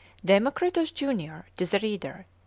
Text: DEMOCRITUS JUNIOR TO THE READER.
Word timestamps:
DEMOCRITUS 0.25 0.93
JUNIOR 0.93 1.45
TO 1.55 1.63
THE 1.67 1.77
READER. 1.79 2.25